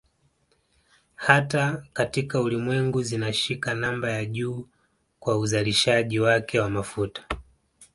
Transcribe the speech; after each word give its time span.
Hata 1.15 1.85
katika 1.93 2.41
Ulimwengu 2.41 3.03
zinashika 3.03 3.73
namba 3.73 4.11
ya 4.11 4.25
juu 4.25 4.67
kwa 5.19 5.37
uzalishaji 5.37 6.19
wake 6.19 6.59
wa 6.59 6.69
mafuta 6.69 7.27